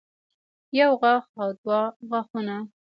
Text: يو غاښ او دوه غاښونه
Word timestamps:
يو 0.79 0.91
غاښ 1.01 1.25
او 1.41 1.49
دوه 1.61 1.81
غاښونه 2.09 2.55